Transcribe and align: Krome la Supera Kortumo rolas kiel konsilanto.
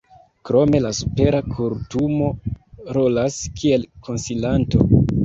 Krome 0.49 0.79
la 0.85 0.91
Supera 0.99 1.41
Kortumo 1.57 2.29
rolas 2.99 3.37
kiel 3.61 3.85
konsilanto. 4.09 4.83